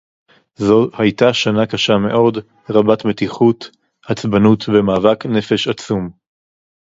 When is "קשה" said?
1.65-1.93